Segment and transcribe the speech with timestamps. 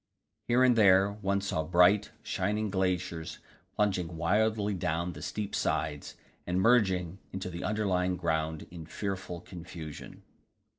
[0.47, 3.37] Here and there one saw bright, shining glaciers
[3.75, 6.15] plunging wildly down the steep sides,
[6.47, 10.23] and merging into the underlying ground in fearful confusion.